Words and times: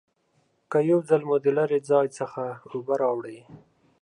که 0.71 0.77
یو 0.89 0.99
ځل 1.09 1.21
مو 1.29 1.35
د 1.45 1.47
لرې 1.57 1.79
ځای 1.89 2.07
څخه 2.19 2.43
اوبه 2.71 2.93
راوړي 3.01 3.39